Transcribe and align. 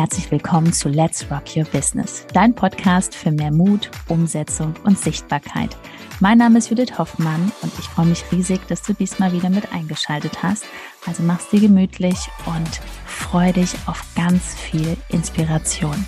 herzlich 0.00 0.30
willkommen 0.30 0.72
zu 0.72 0.88
Let's 0.88 1.30
Rock 1.30 1.54
Your 1.54 1.64
Business, 1.64 2.24
dein 2.32 2.54
Podcast 2.54 3.14
für 3.14 3.30
mehr 3.30 3.52
Mut, 3.52 3.90
Umsetzung 4.08 4.72
und 4.84 4.98
Sichtbarkeit. 4.98 5.76
Mein 6.20 6.38
Name 6.38 6.56
ist 6.56 6.70
Judith 6.70 6.96
Hoffmann 6.96 7.52
und 7.60 7.70
ich 7.78 7.84
freue 7.84 8.06
mich 8.06 8.24
riesig, 8.32 8.66
dass 8.68 8.80
du 8.80 8.94
diesmal 8.94 9.30
wieder 9.34 9.50
mit 9.50 9.74
eingeschaltet 9.74 10.42
hast. 10.42 10.64
Also 11.06 11.22
mach's 11.22 11.50
dir 11.50 11.60
gemütlich 11.60 12.16
und 12.46 12.80
freu 13.04 13.52
dich 13.52 13.74
auf 13.84 14.02
ganz 14.16 14.54
viel 14.54 14.96
Inspiration. 15.10 16.06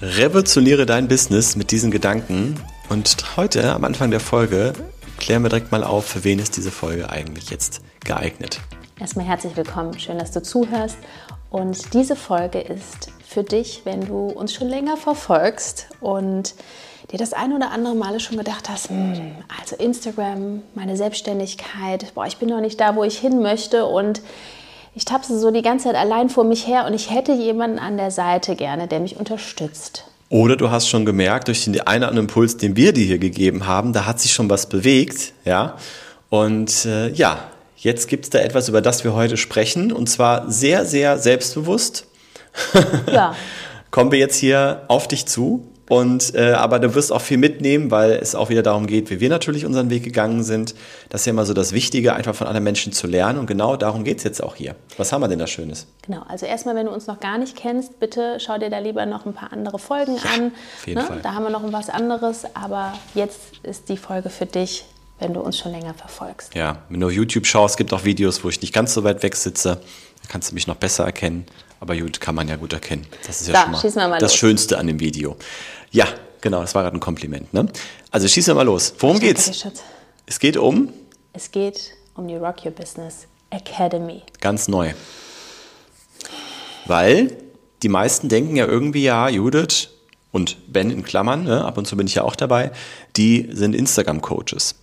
Revolutioniere 0.00 0.86
dein 0.86 1.06
Business 1.06 1.54
mit 1.54 1.70
diesen 1.70 1.90
Gedanken. 1.90 2.58
Und 2.88 3.36
heute 3.36 3.74
am 3.74 3.84
Anfang 3.84 4.10
der 4.10 4.20
Folge 4.20 4.72
klären 5.26 5.42
wir 5.42 5.48
direkt 5.48 5.72
mal 5.72 5.82
auf, 5.82 6.04
für 6.06 6.22
wen 6.22 6.38
ist 6.38 6.56
diese 6.56 6.70
Folge 6.70 7.10
eigentlich 7.10 7.50
jetzt 7.50 7.80
geeignet. 8.04 8.60
Erstmal 9.00 9.26
herzlich 9.26 9.56
willkommen, 9.56 9.98
schön, 9.98 10.20
dass 10.20 10.30
du 10.30 10.40
zuhörst. 10.40 10.96
Und 11.50 11.94
diese 11.94 12.14
Folge 12.14 12.60
ist 12.60 13.10
für 13.26 13.42
dich, 13.42 13.80
wenn 13.82 14.02
du 14.02 14.28
uns 14.28 14.54
schon 14.54 14.68
länger 14.68 14.96
verfolgst 14.96 15.88
und 16.00 16.54
dir 17.10 17.18
das 17.18 17.32
ein 17.32 17.52
oder 17.52 17.72
andere 17.72 17.96
Mal 17.96 18.20
schon 18.20 18.38
gedacht 18.38 18.68
hast, 18.68 18.88
hm, 18.88 19.34
also 19.60 19.74
Instagram, 19.74 20.62
meine 20.76 20.96
Selbstständigkeit, 20.96 22.14
boah, 22.14 22.26
ich 22.26 22.36
bin 22.36 22.48
noch 22.48 22.60
nicht 22.60 22.80
da, 22.80 22.94
wo 22.94 23.02
ich 23.02 23.18
hin 23.18 23.42
möchte 23.42 23.84
und 23.84 24.22
ich 24.94 25.06
tapse 25.06 25.36
so 25.40 25.50
die 25.50 25.62
ganze 25.62 25.86
Zeit 25.88 25.96
allein 25.96 26.30
vor 26.30 26.44
mich 26.44 26.68
her 26.68 26.86
und 26.86 26.94
ich 26.94 27.10
hätte 27.10 27.32
jemanden 27.32 27.80
an 27.80 27.96
der 27.96 28.12
Seite 28.12 28.54
gerne, 28.54 28.86
der 28.86 29.00
mich 29.00 29.16
unterstützt. 29.16 30.04
Oder 30.28 30.56
du 30.56 30.70
hast 30.70 30.88
schon 30.88 31.04
gemerkt, 31.04 31.48
durch 31.48 31.64
den 31.64 31.80
einen 31.80 32.02
oder 32.02 32.08
anderen 32.08 32.28
Impuls, 32.28 32.56
den 32.56 32.76
wir 32.76 32.92
dir 32.92 33.04
hier 33.04 33.18
gegeben 33.18 33.66
haben, 33.66 33.92
da 33.92 34.06
hat 34.06 34.20
sich 34.20 34.32
schon 34.32 34.50
was 34.50 34.68
bewegt, 34.68 35.32
ja. 35.44 35.76
Und 36.28 36.84
äh, 36.84 37.10
ja, 37.10 37.48
jetzt 37.76 38.08
gibt 38.08 38.24
es 38.24 38.30
da 38.30 38.40
etwas, 38.40 38.68
über 38.68 38.80
das 38.80 39.04
wir 39.04 39.14
heute 39.14 39.36
sprechen, 39.36 39.92
und 39.92 40.08
zwar 40.08 40.50
sehr, 40.50 40.84
sehr 40.84 41.18
selbstbewusst. 41.18 42.06
Ja. 43.12 43.36
Kommen 43.90 44.10
wir 44.10 44.18
jetzt 44.18 44.36
hier 44.36 44.82
auf 44.88 45.08
dich 45.08 45.26
zu 45.26 45.70
und, 45.88 46.34
äh, 46.34 46.52
aber 46.52 46.78
du 46.78 46.94
wirst 46.94 47.12
auch 47.12 47.20
viel 47.20 47.38
mitnehmen, 47.38 47.90
weil 47.90 48.12
es 48.12 48.34
auch 48.34 48.48
wieder 48.48 48.62
darum 48.62 48.86
geht, 48.86 49.10
wie 49.10 49.20
wir 49.20 49.28
natürlich 49.28 49.64
unseren 49.64 49.88
Weg 49.88 50.02
gegangen 50.02 50.42
sind. 50.42 50.74
Das 51.10 51.22
ist 51.22 51.26
ja 51.26 51.30
immer 51.30 51.46
so 51.46 51.54
das 51.54 51.72
Wichtige, 51.72 52.14
einfach 52.14 52.34
von 52.34 52.46
anderen 52.46 52.64
Menschen 52.64 52.92
zu 52.92 53.06
lernen. 53.06 53.38
Und 53.38 53.46
genau 53.46 53.76
darum 53.76 54.02
geht 54.02 54.18
es 54.18 54.24
jetzt 54.24 54.42
auch 54.42 54.56
hier. 54.56 54.74
Was 54.96 55.12
haben 55.12 55.20
wir 55.20 55.28
denn 55.28 55.38
da 55.38 55.46
Schönes? 55.46 55.86
Genau, 56.02 56.22
also 56.28 56.44
erstmal, 56.46 56.74
wenn 56.74 56.86
du 56.86 56.92
uns 56.92 57.06
noch 57.06 57.20
gar 57.20 57.38
nicht 57.38 57.56
kennst, 57.56 58.00
bitte 58.00 58.38
schau 58.40 58.58
dir 58.58 58.70
da 58.70 58.78
lieber 58.78 59.06
noch 59.06 59.26
ein 59.26 59.32
paar 59.32 59.52
andere 59.52 59.78
Folgen 59.78 60.16
ja, 60.16 60.22
an. 60.34 60.52
Auf 60.78 60.86
jeden 60.86 61.00
ne? 61.00 61.06
Fall. 61.06 61.20
Da 61.22 61.34
haben 61.34 61.44
wir 61.44 61.50
noch 61.50 61.62
was 61.72 61.88
anderes, 61.88 62.44
aber 62.54 62.92
jetzt 63.14 63.38
ist 63.62 63.88
die 63.88 63.96
Folge 63.96 64.28
für 64.28 64.46
dich, 64.46 64.84
wenn 65.20 65.34
du 65.34 65.40
uns 65.40 65.56
schon 65.56 65.72
länger 65.72 65.94
verfolgst. 65.94 66.54
Ja, 66.54 66.78
wenn 66.88 67.00
du 67.00 67.06
auf 67.06 67.12
YouTube 67.12 67.46
schaust, 67.46 67.76
gibt 67.76 67.92
auch 67.92 68.04
Videos, 68.04 68.42
wo 68.42 68.48
ich 68.48 68.60
nicht 68.60 68.74
ganz 68.74 68.92
so 68.92 69.04
weit 69.04 69.22
weg 69.22 69.36
sitze. 69.36 69.80
Da 70.22 70.28
kannst 70.28 70.50
du 70.50 70.54
mich 70.54 70.66
noch 70.66 70.76
besser 70.76 71.04
erkennen. 71.04 71.46
Aber 71.80 71.96
gut, 71.96 72.20
kann 72.20 72.34
man 72.34 72.48
ja 72.48 72.56
gut 72.56 72.72
erkennen. 72.72 73.06
Das 73.26 73.40
ist 73.40 73.48
ja 73.48 73.52
da, 73.52 73.78
schon 73.78 73.94
mal, 73.94 74.08
mal 74.08 74.18
das 74.18 74.32
los. 74.32 74.38
Schönste 74.38 74.78
an 74.78 74.86
dem 74.86 75.00
Video. 75.00 75.36
Ja, 75.90 76.06
genau, 76.40 76.60
das 76.60 76.74
war 76.74 76.82
gerade 76.82 76.96
ein 76.96 77.00
Kompliment. 77.00 77.52
Ne? 77.52 77.68
Also 78.10 78.28
schießen 78.28 78.52
wir 78.52 78.56
mal 78.56 78.66
los. 78.66 78.94
Worum 78.98 79.20
geht's? 79.20 79.50
Es 80.26 80.38
geht 80.38 80.56
um? 80.56 80.92
Es 81.32 81.50
geht 81.50 81.92
um 82.14 82.26
die 82.28 82.36
Rock 82.36 82.64
Your 82.64 82.72
Business 82.72 83.26
Academy. 83.50 84.22
Ganz 84.40 84.68
neu. 84.68 84.94
Weil 86.86 87.36
die 87.82 87.88
meisten 87.88 88.28
denken 88.28 88.56
ja 88.56 88.66
irgendwie, 88.66 89.04
ja, 89.04 89.28
Judith 89.28 89.90
und 90.32 90.56
Ben 90.72 90.90
in 90.90 91.02
Klammern, 91.02 91.44
ne, 91.44 91.64
ab 91.64 91.78
und 91.78 91.86
zu 91.86 91.96
bin 91.96 92.06
ich 92.06 92.14
ja 92.14 92.22
auch 92.22 92.36
dabei, 92.36 92.72
die 93.16 93.48
sind 93.52 93.74
Instagram-Coaches. 93.74 94.76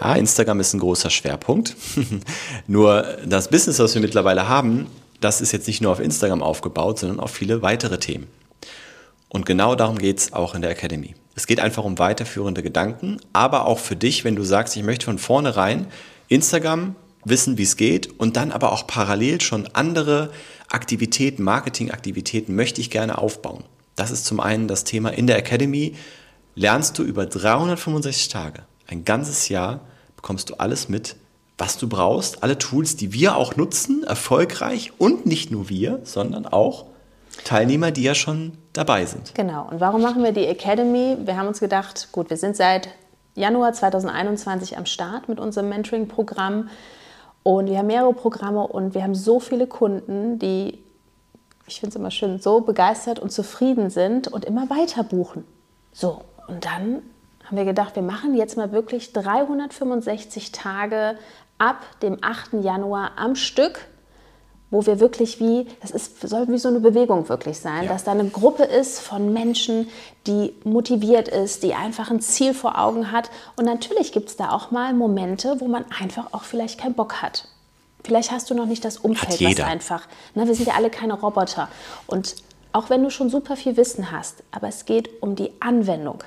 Ja, 0.00 0.14
Instagram 0.14 0.60
ist 0.60 0.74
ein 0.74 0.80
großer 0.80 1.10
Schwerpunkt. 1.10 1.76
Nur 2.66 3.02
das 3.24 3.48
Business, 3.48 3.78
was 3.78 3.94
wir 3.94 4.02
mittlerweile 4.02 4.48
haben, 4.48 4.86
das 5.24 5.40
ist 5.40 5.52
jetzt 5.52 5.66
nicht 5.66 5.80
nur 5.80 5.92
auf 5.92 6.00
Instagram 6.00 6.42
aufgebaut, 6.42 6.98
sondern 6.98 7.20
auf 7.20 7.30
viele 7.30 7.62
weitere 7.62 7.98
Themen. 7.98 8.26
Und 9.28 9.46
genau 9.46 9.74
darum 9.74 9.96
geht 9.98 10.18
es 10.18 10.32
auch 10.32 10.54
in 10.54 10.62
der 10.62 10.70
Academy. 10.70 11.14
Es 11.34 11.46
geht 11.46 11.60
einfach 11.60 11.84
um 11.84 11.98
weiterführende 11.98 12.62
Gedanken, 12.62 13.18
aber 13.32 13.66
auch 13.66 13.78
für 13.78 13.96
dich, 13.96 14.24
wenn 14.24 14.36
du 14.36 14.44
sagst, 14.44 14.76
ich 14.76 14.82
möchte 14.82 15.06
von 15.06 15.18
vornherein 15.18 15.86
Instagram 16.28 16.94
wissen, 17.24 17.56
wie 17.56 17.62
es 17.62 17.76
geht 17.76 18.18
und 18.20 18.36
dann 18.36 18.52
aber 18.52 18.72
auch 18.72 18.86
parallel 18.86 19.40
schon 19.40 19.68
andere 19.72 20.30
Aktivitäten, 20.68 21.42
Marketingaktivitäten 21.42 22.54
möchte 22.54 22.80
ich 22.80 22.90
gerne 22.90 23.18
aufbauen. 23.18 23.64
Das 23.96 24.10
ist 24.10 24.26
zum 24.26 24.40
einen 24.40 24.68
das 24.68 24.84
Thema 24.84 25.10
in 25.10 25.26
der 25.26 25.38
Academy. 25.38 25.94
Lernst 26.54 26.98
du 26.98 27.02
über 27.02 27.24
365 27.24 28.28
Tage, 28.28 28.64
ein 28.86 29.04
ganzes 29.04 29.48
Jahr, 29.48 29.80
bekommst 30.16 30.50
du 30.50 30.54
alles 30.54 30.88
mit, 30.88 31.16
was 31.62 31.78
du 31.78 31.88
brauchst, 31.88 32.42
alle 32.42 32.58
Tools, 32.58 32.96
die 32.96 33.12
wir 33.12 33.36
auch 33.36 33.54
nutzen, 33.54 34.02
erfolgreich 34.02 34.92
und 34.98 35.26
nicht 35.26 35.52
nur 35.52 35.68
wir, 35.68 36.00
sondern 36.02 36.44
auch 36.44 36.86
Teilnehmer, 37.44 37.92
die 37.92 38.02
ja 38.02 38.16
schon 38.16 38.58
dabei 38.72 39.06
sind. 39.06 39.32
Genau. 39.36 39.68
Und 39.70 39.78
warum 39.78 40.02
machen 40.02 40.24
wir 40.24 40.32
die 40.32 40.44
Academy? 40.44 41.18
Wir 41.24 41.36
haben 41.36 41.46
uns 41.46 41.60
gedacht, 41.60 42.08
gut, 42.10 42.30
wir 42.30 42.36
sind 42.36 42.56
seit 42.56 42.88
Januar 43.36 43.72
2021 43.74 44.76
am 44.76 44.86
Start 44.86 45.28
mit 45.28 45.38
unserem 45.38 45.68
Mentoring-Programm 45.68 46.68
und 47.44 47.68
wir 47.68 47.78
haben 47.78 47.86
mehrere 47.86 48.12
Programme 48.12 48.66
und 48.66 48.96
wir 48.96 49.04
haben 49.04 49.14
so 49.14 49.38
viele 49.38 49.68
Kunden, 49.68 50.40
die, 50.40 50.82
ich 51.68 51.78
finde 51.78 51.90
es 51.90 51.96
immer 51.96 52.10
schön, 52.10 52.40
so 52.40 52.60
begeistert 52.60 53.20
und 53.20 53.30
zufrieden 53.30 53.88
sind 53.88 54.26
und 54.26 54.44
immer 54.44 54.68
weiter 54.68 55.04
buchen. 55.04 55.44
So, 55.92 56.22
und 56.48 56.64
dann 56.64 57.02
haben 57.44 57.56
wir 57.56 57.64
gedacht, 57.64 57.96
wir 57.96 58.02
machen 58.02 58.34
jetzt 58.34 58.56
mal 58.56 58.72
wirklich 58.72 59.12
365 59.12 60.52
Tage 60.52 61.18
ab 61.62 61.84
dem 62.02 62.18
8. 62.20 62.64
Januar 62.64 63.12
am 63.16 63.36
Stück 63.36 63.86
wo 64.72 64.86
wir 64.86 65.00
wirklich 65.00 65.38
wie, 65.38 65.66
das 65.82 65.90
ist, 65.90 66.26
soll 66.26 66.48
wie 66.48 66.56
so 66.56 66.68
eine 66.68 66.80
Bewegung 66.80 67.28
wirklich 67.28 67.58
sein, 67.58 67.84
ja. 67.84 67.92
dass 67.92 68.04
da 68.04 68.12
eine 68.12 68.26
Gruppe 68.30 68.62
ist 68.62 69.00
von 69.00 69.30
Menschen, 69.30 69.86
die 70.26 70.54
motiviert 70.64 71.28
ist, 71.28 71.62
die 71.62 71.74
einfach 71.74 72.10
ein 72.10 72.22
Ziel 72.22 72.54
vor 72.54 72.78
Augen 72.78 73.12
hat. 73.12 73.30
Und 73.56 73.66
natürlich 73.66 74.12
gibt 74.12 74.30
es 74.30 74.36
da 74.38 74.50
auch 74.50 74.70
mal 74.70 74.94
Momente, 74.94 75.56
wo 75.58 75.68
man 75.68 75.84
einfach 76.00 76.32
auch 76.32 76.44
vielleicht 76.44 76.80
keinen 76.80 76.94
Bock 76.94 77.20
hat. 77.20 77.48
Vielleicht 78.02 78.32
hast 78.32 78.48
du 78.48 78.54
noch 78.54 78.64
nicht 78.64 78.82
das 78.82 78.96
Umfeld, 78.96 79.42
was 79.42 79.60
einfach. 79.60 80.08
Ne, 80.34 80.46
wir 80.46 80.54
sind 80.54 80.68
ja 80.68 80.74
alle 80.74 80.88
keine 80.88 81.20
Roboter. 81.20 81.68
Und 82.06 82.36
auch 82.72 82.88
wenn 82.88 83.02
du 83.02 83.10
schon 83.10 83.28
super 83.28 83.56
viel 83.56 83.76
Wissen 83.76 84.10
hast, 84.10 84.42
aber 84.52 84.68
es 84.68 84.86
geht 84.86 85.22
um 85.22 85.36
die 85.36 85.52
Anwendung. 85.60 86.24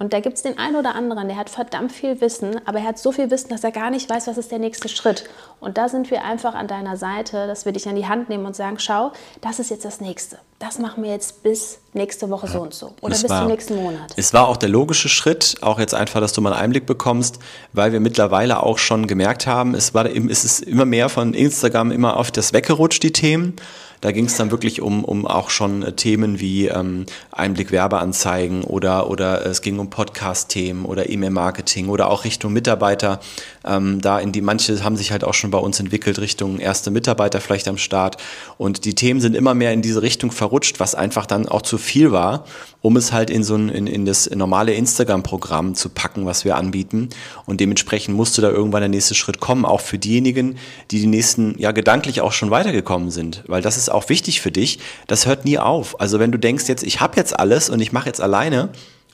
Und 0.00 0.14
da 0.14 0.20
gibt 0.20 0.38
es 0.38 0.42
den 0.42 0.56
einen 0.56 0.76
oder 0.76 0.94
anderen, 0.94 1.28
der 1.28 1.36
hat 1.36 1.50
verdammt 1.50 1.92
viel 1.92 2.22
Wissen, 2.22 2.58
aber 2.64 2.78
er 2.78 2.86
hat 2.86 2.98
so 2.98 3.12
viel 3.12 3.30
Wissen, 3.30 3.50
dass 3.50 3.64
er 3.64 3.70
gar 3.70 3.90
nicht 3.90 4.08
weiß, 4.08 4.28
was 4.28 4.38
ist 4.38 4.50
der 4.50 4.58
nächste 4.58 4.88
Schritt. 4.88 5.24
Und 5.60 5.76
da 5.76 5.90
sind 5.90 6.10
wir 6.10 6.24
einfach 6.24 6.54
an 6.54 6.68
deiner 6.68 6.96
Seite, 6.96 7.46
dass 7.46 7.66
wir 7.66 7.72
dich 7.72 7.86
an 7.86 7.96
die 7.96 8.06
Hand 8.06 8.30
nehmen 8.30 8.46
und 8.46 8.56
sagen, 8.56 8.78
schau, 8.78 9.12
das 9.42 9.58
ist 9.58 9.68
jetzt 9.70 9.84
das 9.84 10.00
Nächste. 10.00 10.38
Das 10.58 10.78
machen 10.78 11.04
wir 11.04 11.10
jetzt 11.10 11.42
bis 11.42 11.80
nächste 11.92 12.30
Woche 12.30 12.48
so 12.48 12.62
und 12.62 12.72
so 12.72 12.94
oder 13.02 13.10
bis 13.12 13.28
war, 13.28 13.42
zum 13.42 13.50
nächsten 13.50 13.76
Monat. 13.76 14.14
Es 14.16 14.32
war 14.32 14.48
auch 14.48 14.56
der 14.56 14.70
logische 14.70 15.10
Schritt, 15.10 15.56
auch 15.60 15.78
jetzt 15.78 15.94
einfach, 15.94 16.20
dass 16.20 16.32
du 16.32 16.40
mal 16.40 16.54
einen 16.54 16.62
Einblick 16.62 16.86
bekommst, 16.86 17.38
weil 17.74 17.92
wir 17.92 18.00
mittlerweile 18.00 18.62
auch 18.62 18.78
schon 18.78 19.06
gemerkt 19.06 19.46
haben, 19.46 19.74
es, 19.74 19.92
war, 19.92 20.06
es 20.06 20.44
ist 20.46 20.60
immer 20.60 20.86
mehr 20.86 21.10
von 21.10 21.34
Instagram 21.34 21.90
immer 21.90 22.16
auf 22.16 22.30
das 22.30 22.54
weggerutscht, 22.54 23.02
die 23.02 23.12
Themen. 23.12 23.54
Da 24.00 24.12
ging 24.12 24.26
es 24.26 24.36
dann 24.36 24.50
wirklich 24.50 24.80
um, 24.80 25.04
um 25.04 25.26
auch 25.26 25.50
schon 25.50 25.82
äh, 25.82 25.92
Themen 25.92 26.40
wie 26.40 26.68
ähm, 26.68 27.06
Einblick 27.32 27.70
Werbeanzeigen 27.70 28.64
oder, 28.64 29.10
oder 29.10 29.44
es 29.44 29.62
ging 29.62 29.78
um 29.78 29.90
Podcast-Themen 29.90 30.84
oder 30.84 31.10
E-Mail-Marketing 31.10 31.88
oder 31.88 32.10
auch 32.10 32.24
Richtung 32.24 32.52
Mitarbeiter. 32.52 33.20
Ähm, 33.64 34.00
da 34.00 34.18
in 34.18 34.32
die 34.32 34.40
manche 34.40 34.82
haben 34.82 34.96
sich 34.96 35.12
halt 35.12 35.24
auch 35.24 35.34
schon 35.34 35.50
bei 35.50 35.58
uns 35.58 35.80
entwickelt 35.80 36.18
Richtung 36.18 36.58
erste 36.58 36.90
Mitarbeiter 36.90 37.40
vielleicht 37.40 37.68
am 37.68 37.76
Start. 37.76 38.16
Und 38.56 38.84
die 38.84 38.94
Themen 38.94 39.20
sind 39.20 39.36
immer 39.36 39.54
mehr 39.54 39.72
in 39.72 39.82
diese 39.82 40.02
Richtung 40.02 40.30
verrutscht, 40.30 40.80
was 40.80 40.94
einfach 40.94 41.26
dann 41.26 41.46
auch 41.48 41.62
zu 41.62 41.76
viel 41.76 42.12
war, 42.12 42.44
um 42.82 42.96
es 42.96 43.12
halt 43.12 43.30
in 43.30 43.44
so 43.44 43.54
ein, 43.54 43.68
in, 43.68 43.86
in 43.86 44.06
das 44.06 44.28
normale 44.30 44.72
Instagram-Programm 44.72 45.74
zu 45.74 45.90
packen, 45.90 46.24
was 46.26 46.44
wir 46.44 46.56
anbieten. 46.56 47.10
Und 47.44 47.60
dementsprechend 47.60 48.16
musste 48.16 48.40
da 48.40 48.48
irgendwann 48.48 48.80
der 48.80 48.88
nächste 48.88 49.14
Schritt 49.14 49.40
kommen, 49.40 49.64
auch 49.64 49.80
für 49.80 49.98
diejenigen, 49.98 50.56
die 50.90 51.00
die 51.00 51.06
nächsten, 51.06 51.58
ja, 51.58 51.72
gedanklich 51.72 52.20
auch 52.20 52.32
schon 52.32 52.50
weitergekommen 52.50 53.10
sind. 53.10 53.44
Weil 53.46 53.62
das 53.62 53.76
ist 53.76 53.90
auch 53.90 54.08
wichtig 54.08 54.40
für 54.40 54.50
dich. 54.50 54.78
Das 55.06 55.26
hört 55.26 55.44
nie 55.44 55.58
auf. 55.58 56.00
Also 56.00 56.18
wenn 56.18 56.32
du 56.32 56.38
denkst 56.38 56.68
jetzt, 56.68 56.82
ich 56.82 57.00
habe 57.00 57.16
jetzt 57.16 57.38
alles 57.38 57.68
und 57.68 57.80
ich 57.80 57.92
mache 57.92 58.06
jetzt 58.06 58.20
alleine, 58.20 58.70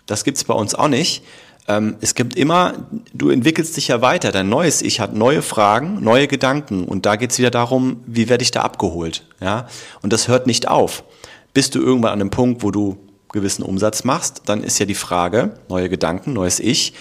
das 0.07 0.23
gibt's 0.23 0.45
bei 0.45 0.55
uns 0.55 0.75
auch 0.75 0.89
nicht. 0.89 1.25
Ähm, 1.69 1.97
es 2.01 2.15
gibt 2.15 2.37
immer, 2.37 2.75
du 3.13 3.31
entwickelst 3.31 3.77
dich 3.77 3.89
ja 3.89 4.01
weiter. 4.01 4.31
Dein 4.31 4.49
neues 4.49 4.83
Ich 4.83 5.01
hat 5.01 5.15
neue 5.15 5.43
Fragen, 5.43 6.03
neue 6.05 6.29
Gedanken. 6.29 6.85
Und 6.85 7.05
da 7.05 7.17
geht's 7.17 7.39
wieder 7.39 7.51
darum, 7.51 8.01
wie 8.07 8.29
werde 8.29 8.43
ich 8.43 8.53
da 8.53 8.63
abgeholt. 8.63 9.27
Ja? 9.41 9.67
Und 10.03 10.13
das 10.13 10.29
hört 10.29 10.47
nicht 10.47 10.69
auf. 10.69 11.03
Bist 11.53 11.75
du 11.75 11.81
irgendwann 11.81 12.13
an 12.13 12.21
einem 12.21 12.31
Punkt, 12.31 12.63
wo 12.63 12.71
du 12.71 12.99
gewissen 13.37 13.62
Umsatz 13.62 14.03
machst, 14.03 14.43
dann 14.47 14.65
ist 14.65 14.79
ja 14.81 14.87
die 14.87 14.94
Frage, 14.94 15.55
neue 15.69 15.88
Gedanken, 15.88 16.33
neues 16.33 16.59
Ich, 16.59 16.94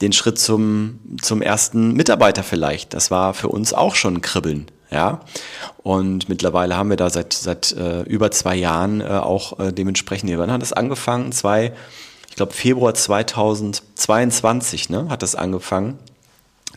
den 0.00 0.12
Schritt 0.12 0.38
zum, 0.38 1.00
zum 1.20 1.42
ersten 1.42 1.94
Mitarbeiter 1.94 2.42
vielleicht. 2.42 2.94
Das 2.94 3.10
war 3.10 3.34
für 3.34 3.48
uns 3.48 3.74
auch 3.74 3.96
schon 3.96 4.16
ein 4.16 4.22
Kribbeln. 4.22 4.70
Ja, 4.92 5.20
und 5.84 6.28
mittlerweile 6.28 6.76
haben 6.76 6.90
wir 6.90 6.96
da 6.96 7.10
seit, 7.10 7.32
seit 7.32 7.70
äh, 7.72 8.02
über 8.02 8.32
zwei 8.32 8.56
Jahren 8.56 9.00
äh, 9.00 9.04
auch 9.04 9.60
äh, 9.60 9.72
dementsprechend, 9.72 10.36
wann 10.36 10.50
hat 10.50 10.62
das 10.62 10.72
angefangen? 10.72 11.30
Zwei, 11.30 11.72
ich 12.28 12.34
glaube 12.34 12.52
Februar 12.52 12.92
2022 12.92 14.90
ne, 14.90 15.06
hat 15.08 15.22
das 15.22 15.36
angefangen. 15.36 16.00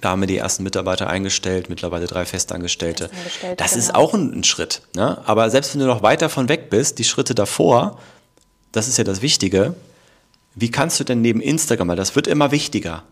Da 0.02 0.10
haben 0.10 0.22
wir 0.22 0.28
die 0.28 0.38
ersten 0.38 0.64
Mitarbeiter 0.64 1.10
eingestellt, 1.10 1.70
mittlerweile 1.70 2.06
drei 2.06 2.26
Festangestellte. 2.26 3.10
Das 3.58 3.76
ist 3.76 3.88
genau. 3.88 4.00
auch 4.00 4.14
ein, 4.14 4.40
ein 4.40 4.44
Schritt. 4.44 4.82
Ne? 4.96 5.18
Aber 5.26 5.50
selbst 5.50 5.74
wenn 5.74 5.80
du 5.80 5.88
noch 5.88 6.04
weiter 6.04 6.30
von 6.30 6.50
weg 6.50 6.70
bist, 6.70 7.00
die 7.00 7.06
Schritte 7.06 7.34
davor, 7.34 7.98
das 8.74 8.90
ist 8.90 8.98
ja 8.98 9.06
das 9.06 9.22
Wichtige, 9.22 9.76
wie 10.56 10.70
kannst 10.70 11.00
du 11.00 11.06
denn 11.06 11.22
neben 11.22 11.40
Instagram, 11.40 11.88
weil 11.88 11.96
das 11.96 12.16
wird 12.16 12.28
immer 12.28 12.52
wichtiger, 12.52 13.04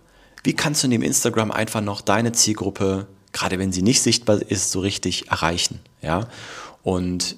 wie 0.44 0.54
kannst 0.54 0.84
du 0.84 0.88
neben 0.88 1.04
Instagram 1.04 1.52
einfach 1.52 1.81
noch 1.81 2.02
deine 2.02 2.34
Zielgruppe, 2.34 3.08
gerade 3.31 3.60
wenn 3.60 3.72
sie 3.72 3.84
nicht 3.84 4.02
sichtbar 4.02 4.42
ist, 4.42 4.72
so 4.72 4.80
richtig 4.81 5.30
erreichen? 5.30 5.80
Ja? 6.02 6.28
Und 6.84 7.38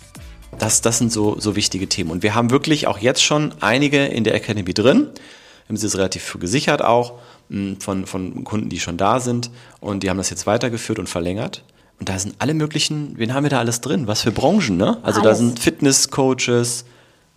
Das, 0.61 0.81
das 0.81 0.99
sind 0.99 1.11
so, 1.11 1.39
so 1.39 1.55
wichtige 1.55 1.89
Themen. 1.89 2.11
Und 2.11 2.21
wir 2.21 2.35
haben 2.35 2.51
wirklich 2.51 2.85
auch 2.85 2.99
jetzt 2.99 3.23
schon 3.23 3.51
einige 3.61 4.05
in 4.05 4.23
der 4.23 4.35
Academy 4.35 4.75
drin. 4.75 5.07
Wir 5.07 5.69
haben 5.69 5.77
sie 5.77 5.87
jetzt 5.87 5.97
relativ 5.97 6.23
früh 6.23 6.37
gesichert 6.37 6.83
auch 6.83 7.13
mh, 7.49 7.77
von, 7.79 8.05
von 8.05 8.43
Kunden, 8.43 8.69
die 8.69 8.79
schon 8.79 8.95
da 8.95 9.19
sind. 9.19 9.49
Und 9.79 10.03
die 10.03 10.09
haben 10.11 10.17
das 10.17 10.29
jetzt 10.29 10.45
weitergeführt 10.45 10.99
und 10.99 11.09
verlängert. 11.09 11.63
Und 11.99 12.09
da 12.09 12.19
sind 12.19 12.35
alle 12.37 12.53
möglichen, 12.53 13.17
wen 13.17 13.33
haben 13.33 13.43
wir 13.43 13.49
da 13.49 13.57
alles 13.57 13.81
drin? 13.81 14.05
Was 14.05 14.21
für 14.21 14.31
Branchen, 14.31 14.77
ne? 14.77 14.97
Also 15.01 15.21
da 15.21 15.29
Alles. 15.29 15.39
sind 15.39 15.59
Fitnesscoaches, 15.59 16.85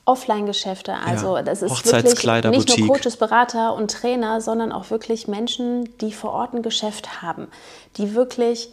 Offline-Geschäfte, 0.06 0.94
also 0.94 1.37
Ja, 1.37 1.43
das 1.43 1.62
ist 1.62 1.70
Hochzeitskleider, 1.70 2.53
wirklich 2.53 2.77
nicht 2.77 2.87
nur. 2.87 2.97
Coaches, 2.97 3.17
Berater 3.17 3.75
und 3.75 3.91
Trainer, 3.91 4.43
sondern 4.43 4.70
auch 4.70 4.91
wirklich 4.91 5.29
Menschen, 5.29 5.88
die 5.99 6.12
vor 6.12 6.32
Ort 6.32 6.53
ein 6.53 6.62
Geschäft 6.62 7.23
haben, 7.23 7.49
die 7.97 8.15
wirklich 8.15 8.70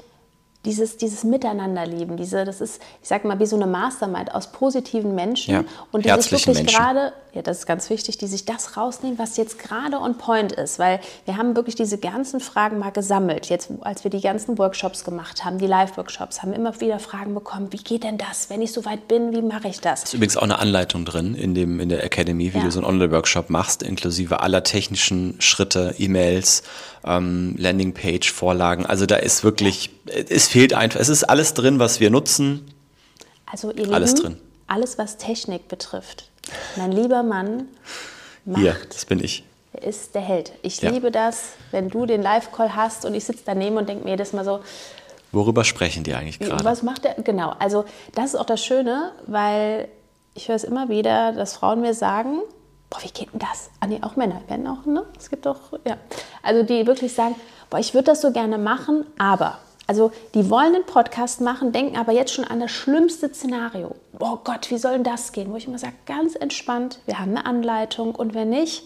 dieses, 0.66 0.98
dieses 0.98 1.24
Miteinander 1.24 1.86
lieben, 1.86 2.18
diese, 2.18 2.46
das 2.46 2.62
ist, 2.62 2.82
ich 3.02 3.08
sag 3.08 3.26
mal, 3.26 3.40
wie 3.40 3.46
so 3.46 3.56
eine 3.56 3.66
Mastermind 3.66 4.34
aus 4.36 4.52
positiven 4.52 5.16
Menschen 5.16 5.54
Ja, 5.54 5.64
und 5.92 6.04
sich 6.04 6.12
herzlichen 6.12 6.56
wirklich 6.56 6.58
Menschen. 6.58 6.78
gerade, 6.78 7.14
ja, 7.34 7.42
das 7.42 7.60
ist 7.60 7.66
ganz 7.66 7.90
wichtig, 7.90 8.18
die 8.18 8.28
sich 8.28 8.44
das 8.44 8.76
rausnehmen, 8.76 9.18
was 9.18 9.38
jetzt 9.38 9.58
gerade 9.58 9.98
on 9.98 10.18
point 10.18 10.52
ist, 10.52 10.80
weil 10.80 11.00
wir 11.26 11.38
haben 11.38 11.56
wirklich 11.56 11.76
diese 11.76 11.98
ganzen 11.98 12.42
Fragen 12.42 12.78
mal 12.78 12.90
gesammelt. 12.92 13.48
Jetzt, 13.48 13.70
als 13.82 14.04
wir 14.04 14.12
die 14.12 14.20
ganzen 14.20 14.58
Workshops 14.58 15.06
gemacht 15.06 15.46
haben, 15.46 15.58
die 15.58 15.66
Live-Workshops, 15.68 16.42
haben 16.42 16.52
immer 16.52 16.80
wieder 16.82 17.00
Fragen 17.00 17.34
bekommen, 17.34 17.68
wie 17.72 17.78
geht 17.78 18.04
denn 18.04 18.18
das, 18.18 18.50
wenn 18.50 18.62
ich 18.62 18.74
so 18.74 18.84
weit 18.84 19.08
bin, 19.08 19.32
wie 19.34 19.42
mache 19.42 19.70
ich 19.70 19.80
das? 19.80 20.04
ist 20.04 20.14
übrigens 20.14 20.36
auch 20.36 20.44
eine 20.44 20.60
Anleitung 20.60 21.06
drin 21.06 21.34
in, 21.34 21.56
dem, 21.56 21.80
in 21.80 21.88
der 21.88 22.04
Academy, 22.04 22.54
wie 22.54 22.58
Ja. 22.58 22.64
du 22.66 22.72
so 22.72 22.80
einen 22.80 22.88
Online-Workshop 22.88 23.50
machst, 23.50 23.82
inklusive 23.82 24.42
aller 24.42 24.64
technischen 24.64 25.36
Schritte, 25.40 25.96
E-Mails, 25.98 26.64
ähm, 27.06 27.56
Landingpage, 27.58 28.32
Vorlagen. 28.32 28.86
Also 28.86 29.06
da 29.06 29.16
ist 29.16 29.44
wirklich, 29.46 29.90
es 30.06 30.50
fehlt 30.50 30.74
einfach, 30.74 31.00
es 31.00 31.08
ist 31.10 31.24
alles 31.24 31.54
drin, 31.54 31.80
was 31.80 32.00
wir 32.02 32.10
nutzen. 32.10 32.66
Also 33.50 33.72
ihr 33.72 33.90
Alles 33.94 34.12
Lieben, 34.16 34.22
drin. 34.24 34.38
Alles 34.72 34.98
was 34.98 35.18
Technik 35.18 35.68
betrifft. 35.68 36.30
Mein 36.78 36.92
lieber 36.92 37.24
Mann 37.24 37.68
macht, 38.46 38.62
Hier, 38.62 38.76
das 38.90 39.06
bin 39.06 39.24
ich. 39.24 39.44
er 39.74 39.84
ist 39.84 40.16
der 40.16 40.22
Held. 40.22 40.54
Ich 40.62 40.82
Ja. 40.82 40.90
liebe 40.90 41.12
das, 41.12 41.54
wenn 41.72 41.90
du 41.90 42.06
den 42.06 42.22
Live-Call 42.22 42.76
hast 42.76 43.06
und 43.06 43.14
ich 43.14 43.26
sitze 43.26 43.44
daneben 43.46 43.78
und 43.78 43.88
denke 43.90 44.04
mir 44.06 44.12
jedes 44.12 44.34
Mal 44.34 44.46
so, 44.46 44.60
Worüber 45.34 45.64
sprechen 45.64 46.04
die 46.04 46.14
eigentlich 46.14 46.40
gerade? 46.40 46.64
was 46.66 46.84
macht 46.84 47.06
er? 47.06 47.14
Genau, 47.24 47.54
also 47.60 47.86
das 48.16 48.26
ist 48.34 48.36
auch 48.36 48.46
das 48.46 48.64
Schöne, 48.64 49.12
weil 49.28 49.88
ich 50.34 50.50
höre 50.50 50.56
es 50.58 50.64
immer 50.66 50.90
wieder, 50.90 51.32
dass 51.34 51.56
Frauen 51.56 51.80
mir 51.82 51.94
sagen, 51.94 52.40
boah, 52.90 53.00
wie 53.02 53.10
geht 53.12 53.32
denn 53.32 53.40
das? 53.40 53.70
Ah 53.80 53.88
nee, 53.88 54.00
auch 54.02 54.16
Männer 54.18 54.42
werden 54.50 54.68
auch, 54.68 54.86
ne? 54.86 55.06
Es 55.18 55.30
gibt 55.30 55.48
auch, 55.48 55.60
ja. 55.86 55.96
Also 56.44 56.64
die 56.64 56.86
wirklich 56.86 57.14
sagen, 57.14 57.36
boah, 57.70 57.80
ich 57.80 57.94
würde 57.94 58.06
das 58.06 58.20
so 58.22 58.32
gerne 58.32 58.58
machen, 58.58 59.06
aber... 59.18 59.58
Also 59.92 60.14
die 60.36 60.50
wollen 60.50 60.74
einen 60.74 60.86
Podcast 60.86 61.42
machen, 61.42 61.74
denken 61.74 61.98
aber 61.98 62.14
jetzt 62.14 62.34
schon 62.34 62.46
an 62.46 62.62
das 62.62 62.72
schlimmste 62.72 63.28
Szenario. 63.34 63.94
Oh 64.22 64.38
Gott, 64.42 64.72
wie 64.72 64.78
soll 64.78 64.94
denn 64.94 65.04
das 65.04 65.34
gehen? 65.34 65.52
Wo 65.52 65.58
ich 65.58 65.68
immer 65.68 65.80
sage, 65.80 65.96
ganz 66.06 66.34
entspannt, 66.36 67.00
wir 67.08 67.20
haben 67.20 67.32
eine 67.36 67.46
Anleitung 67.46 68.16
und 68.16 68.34
wenn 68.34 68.50
nicht, 68.52 68.84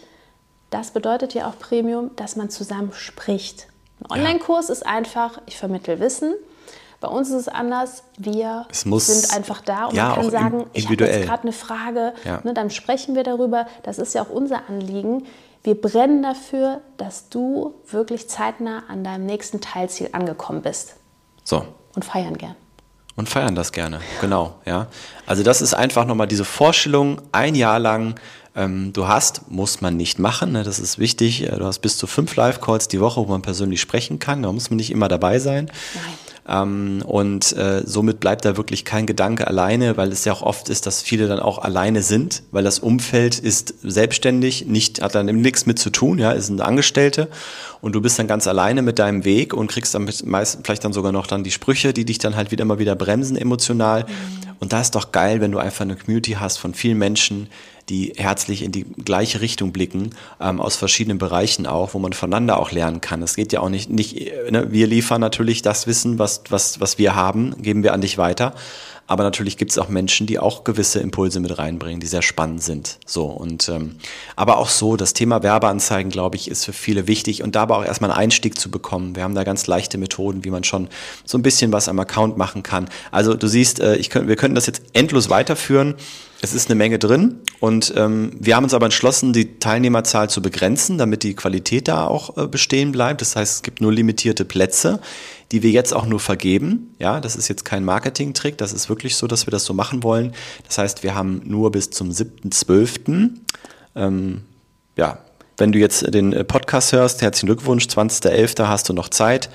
das 0.72 0.90
bedeutet 0.90 1.36
ja 1.36 1.48
auch 1.48 1.60
Premium, 1.60 2.10
dass 2.16 2.36
man 2.38 2.50
zusammen 2.50 2.92
spricht. 2.92 3.68
Ein 4.10 4.20
Online-Kurs 4.20 4.72
ist 4.72 4.84
einfach, 4.84 5.40
ich 5.46 5.58
vermittle 5.58 6.00
Wissen. 6.00 6.34
Bei 7.02 7.08
uns 7.08 7.30
ist 7.30 7.36
es 7.36 7.48
anders. 7.50 8.02
Wir 8.18 8.66
muss- 8.86 9.06
sind 9.06 9.32
einfach 9.38 9.62
da 9.62 9.86
und 9.86 9.94
ja, 9.96 10.08
man 10.08 10.16
kann 10.22 10.32
sagen, 10.32 10.66
ich 10.74 10.90
habe 10.90 11.06
jetzt 11.06 11.28
gerade 11.28 11.44
eine 11.44 11.52
Frage, 11.52 12.14
Ja. 12.24 12.40
ne, 12.44 12.56
dann 12.56 12.72
sprechen 12.72 13.14
wir 13.14 13.22
darüber. 13.22 13.68
Das 13.84 14.00
ist 14.00 14.16
ja 14.16 14.24
auch 14.24 14.32
unser 14.32 14.68
Anliegen. 14.70 15.28
Wir 15.66 15.74
brennen 15.74 16.22
dafür, 16.22 16.82
dass 16.98 17.30
du 17.30 17.74
wirklich 17.90 18.30
zeitnah 18.30 18.84
an 18.88 19.04
deinem 19.04 19.26
nächsten 19.26 19.62
Teilziel 19.62 20.10
angekommen 20.12 20.62
bist 20.62 20.94
So. 21.44 21.66
und 21.96 22.06
feiern 22.06 22.38
gern. 22.38 22.56
Und 23.16 23.30
feiern 23.30 23.56
das 23.56 23.72
gerne, 23.72 24.00
genau, 24.22 24.60
ja. 24.66 24.86
Also 25.26 25.42
das 25.42 25.64
ist 25.64 25.74
einfach 25.74 26.06
nochmal 26.06 26.28
diese 26.28 26.46
Vorstellung, 26.46 27.20
ein 27.32 27.56
Jahr 27.56 27.80
lang 27.80 28.14
ähm, 28.56 28.94
du 28.94 29.08
hast, 29.08 29.50
muss 29.50 29.82
man 29.82 29.98
nicht 29.98 30.20
machen, 30.20 30.52
ne, 30.52 30.62
das 30.62 30.78
ist 30.78 31.00
wichtig, 31.00 31.42
äh, 31.42 31.58
du 31.58 31.66
hast 31.66 31.80
bis 31.80 31.98
zu 31.98 32.06
fünf 32.06 32.36
Live-Calls 32.36 32.88
die 32.88 33.02
Woche, 33.02 33.22
wo 33.22 33.26
man 33.26 33.42
persönlich 33.42 33.82
sprechen 33.82 34.20
kann, 34.20 34.44
da 34.44 34.52
muss 34.52 34.70
man 34.70 34.78
nicht 34.78 34.92
immer 34.92 35.08
dabei 35.08 35.40
sein. 35.40 35.72
Ähm, 36.48 37.02
und 37.06 37.54
äh, 37.54 37.82
somit 37.86 38.20
bleibt 38.20 38.46
da 38.46 38.56
wirklich 38.56 38.86
kein 38.86 39.08
Gedanke 39.08 39.48
alleine, 39.48 39.98
weil 39.98 40.12
es 40.12 40.26
ja 40.26 40.34
auch 40.34 40.44
oft 40.44 40.70
ist, 40.70 40.86
dass 40.86 41.02
viele 41.02 41.28
dann 41.28 41.40
auch 41.40 41.58
alleine 41.58 42.04
sind, 42.04 42.44
weil 42.52 42.64
das 42.64 42.80
Umfeld 42.80 43.40
ist 43.40 43.74
selbstständig, 43.82 44.68
nicht, 44.68 45.02
hat 45.02 45.16
dann 45.16 45.26
nichts 45.26 45.66
mit 45.66 45.80
zu 45.80 45.90
tun, 45.90 46.20
ja, 46.20 46.32
ist 46.32 46.50
ein 46.50 46.62
Angestellte 46.62 47.30
und 47.82 47.94
du 47.94 48.02
bist 48.02 48.20
dann 48.20 48.28
ganz 48.28 48.46
alleine 48.46 48.84
mit 48.84 49.00
deinem 49.00 49.26
Weg 49.26 49.54
und 49.54 49.72
kriegst 49.72 49.96
dann 49.96 50.08
meist, 50.26 50.60
vielleicht 50.64 50.84
dann 50.86 50.94
sogar 50.94 51.12
noch 51.12 51.26
dann 51.26 51.44
die 51.44 51.52
Sprüche, 51.52 51.94
die 51.94 52.06
dich 52.06 52.20
dann 52.20 52.36
halt 52.36 52.52
wieder 52.52 52.66
mal 52.66 52.78
wieder 52.78 52.96
bremsen 52.96 53.38
emotional. 53.38 54.06
Und 54.60 54.72
da 54.72 54.82
ist 54.82 54.96
doch 54.96 55.12
geil, 55.12 55.42
wenn 55.42 55.52
du 55.52 55.58
einfach 55.58 55.82
eine 55.82 55.96
Community 55.96 56.34
hast 56.34 56.58
von 56.58 56.74
vielen 56.74 56.98
Menschen, 56.98 57.48
die 57.90 58.14
herzlich 58.16 58.64
in 58.64 58.72
die 58.72 58.84
gleiche 58.84 59.42
Richtung 59.42 59.72
blicken, 59.72 60.12
ähm, 60.40 60.60
aus 60.60 60.76
verschiedenen 60.76 61.18
Bereichen 61.18 61.68
auch, 61.68 61.94
wo 61.94 62.00
man 62.00 62.14
voneinander 62.14 62.60
auch 62.60 62.72
lernen 62.72 63.02
kann. 63.02 63.22
Es 63.22 63.36
geht 63.36 63.54
ja 63.54 63.60
auch 63.60 63.70
nicht, 63.70 63.90
nicht 63.90 64.20
äh, 64.20 64.52
ne, 64.52 64.72
wir 64.72 64.88
liefern 64.88 65.22
natürlich 65.22 65.62
das 65.62 65.86
Wissen, 65.88 66.18
was, 66.18 66.44
was, 66.50 66.80
was 66.80 66.98
wir 66.98 67.16
haben, 67.16 67.62
geben 67.62 67.84
wir 67.84 67.94
an 67.94 68.02
dich 68.02 68.18
weiter. 68.18 68.54
Aber 69.08 69.24
natürlich 69.24 69.58
gibt 69.58 69.70
es 69.70 69.78
auch 69.78 69.88
Menschen, 69.88 70.26
die 70.26 70.40
auch 70.40 70.64
gewisse 70.64 71.00
Impulse 71.00 71.40
mit 71.40 71.56
reinbringen, 71.60 72.00
die 72.00 72.08
sehr 72.08 72.24
spannend 72.24 72.64
sind. 72.64 72.98
So 73.06 73.26
und 73.26 73.70
ähm, 73.70 73.98
aber 74.36 74.58
auch 74.58 74.70
so, 74.70 74.96
das 74.96 75.14
Thema 75.14 75.44
Werbeanzeigen, 75.44 76.12
glaube 76.12 76.38
ich, 76.38 76.50
ist 76.50 76.66
für 76.66 76.74
viele 76.74 77.08
wichtig 77.08 77.44
und 77.44 77.56
dabei 77.56 77.76
auch 77.76 77.86
erstmal 77.86 78.10
einen 78.10 78.20
Einstieg 78.20 78.60
zu 78.60 78.72
bekommen. 78.72 79.16
Wir 79.16 79.24
haben 79.24 79.36
da 79.36 79.44
ganz 79.44 79.68
leichte 79.68 80.00
Methoden, 80.00 80.44
wie 80.44 80.50
man 80.50 80.64
schon 80.64 80.88
so 81.24 81.38
ein 81.38 81.44
bisschen 81.44 81.72
was 81.72 81.88
am 81.88 82.00
Account 82.00 82.38
machen 82.38 82.64
kann. 82.64 82.90
Also 83.12 83.36
du 83.36 83.48
siehst, 83.48 83.80
äh, 83.80 83.96
ich 83.98 84.10
könnt, 84.10 84.28
wir 84.28 84.38
können 84.38 84.56
das 84.56 84.66
jetzt 84.66 84.82
endlos 84.94 85.30
weiterführen. 85.30 85.94
Es 86.46 86.54
ist 86.54 86.70
eine 86.70 86.76
Menge 86.76 87.00
drin 87.00 87.40
und 87.60 87.92
ähm, 87.98 88.30
wir 88.40 88.56
haben 88.56 88.66
uns 88.66 88.76
aber 88.76 88.86
entschlossen, 88.86 89.34
die 89.34 89.58
Teilnehmerzahl 89.58 90.30
zu 90.30 90.44
begrenzen, 90.44 91.00
damit 91.00 91.24
die 91.24 91.34
Qualität 91.34 91.88
da 91.88 92.06
auch 92.06 92.38
äh, 92.38 92.46
bestehen 92.46 92.92
bleibt. 92.92 93.22
Das 93.22 93.36
heißt, 93.36 93.56
es 93.56 93.64
gibt 93.64 93.82
nur 93.82 93.92
limitierte 93.92 94.46
Plätze, 94.46 95.02
die 95.52 95.64
wir 95.64 95.72
jetzt 95.72 95.92
auch 95.92 96.06
nur 96.06 96.20
vergeben. 96.20 96.94
Ja, 97.00 97.20
das 97.20 97.36
ist 97.36 97.48
jetzt 97.48 97.66
kein 97.66 97.84
Marketing-Trick, 97.84 98.60
das 98.60 98.74
ist 98.74 98.90
wirklich 98.90 99.16
so, 99.16 99.26
dass 99.26 99.48
wir 99.48 99.52
das 99.52 99.66
so 99.66 99.74
machen 99.74 100.04
wollen. 100.04 100.34
Das 100.68 100.78
heißt, 100.78 101.02
wir 101.02 101.16
haben 101.16 101.42
nur 101.46 101.72
bis 101.72 101.90
zum 101.90 102.12
7.12. 102.12 103.32
Ähm, 103.96 104.42
ja, 104.98 105.18
wenn 105.58 105.72
du 105.72 105.80
jetzt 105.80 106.14
den 106.14 106.32
äh, 106.32 106.44
Podcast 106.44 106.92
hörst, 106.92 107.24
herzlichen 107.24 107.48
Glückwunsch, 107.48 107.86
20.11. 107.86 108.68
hast 108.68 108.88
du 108.88 108.94
noch 108.94 109.10
Zeit. 109.10 109.50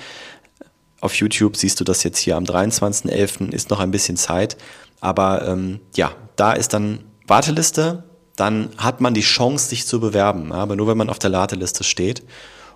Auf 1.01 1.15
YouTube 1.15 1.57
siehst 1.57 1.79
du 1.79 1.85
das 1.85 2.03
jetzt 2.03 2.19
hier 2.19 2.37
am 2.37 2.43
23.11. 2.43 3.53
ist 3.53 3.71
noch 3.71 3.79
ein 3.79 3.93
bisschen 3.93 4.17
Zeit. 4.17 4.57
Aber 5.01 5.47
ähm, 5.47 5.81
ja, 5.95 6.13
da 6.37 6.53
ist 6.53 6.73
dann 6.73 7.05
Warteliste, 7.27 8.05
dann 8.37 8.71
hat 8.79 9.01
man 9.01 9.15
die 9.15 9.21
Chance, 9.21 9.69
sich 9.69 9.87
zu 9.87 10.01
bewerben. 10.01 10.53
Aber 10.53 10.77
nur 10.77 10.87
wenn 10.89 10.97
man 10.97 11.11
auf 11.11 11.19
der 11.19 11.33
Warteliste 11.33 11.85
steht. 11.85 12.23